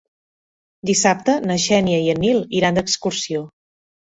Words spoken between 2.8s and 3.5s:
d'excursió.